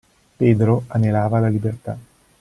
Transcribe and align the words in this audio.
Pedro 0.39 0.83
anelava 0.89 1.37
alla 1.37 1.47
libertà. 1.47 1.95